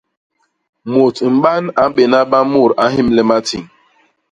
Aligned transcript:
Mut 0.91 1.15
mban 1.35 1.63
a 1.81 1.83
mbéna 1.89 2.19
ba 2.31 2.39
mut 2.51 2.71
a 2.81 2.85
nhémle 2.93 3.21
matiñ. 3.29 3.63